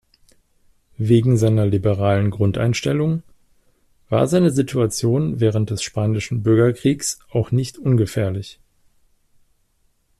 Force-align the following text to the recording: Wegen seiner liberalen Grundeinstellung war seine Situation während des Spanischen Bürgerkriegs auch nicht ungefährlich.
Wegen 0.97 1.37
seiner 1.37 1.67
liberalen 1.67 2.31
Grundeinstellung 2.31 3.21
war 4.09 4.25
seine 4.25 4.49
Situation 4.49 5.39
während 5.39 5.69
des 5.69 5.83
Spanischen 5.83 6.41
Bürgerkriegs 6.41 7.19
auch 7.29 7.51
nicht 7.51 7.77
ungefährlich. 7.77 8.59